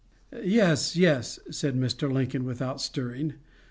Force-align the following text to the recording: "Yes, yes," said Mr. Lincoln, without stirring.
"Yes, 0.43 0.95
yes," 0.95 1.37
said 1.51 1.75
Mr. 1.75 2.11
Lincoln, 2.11 2.43
without 2.43 2.81
stirring. 2.81 3.33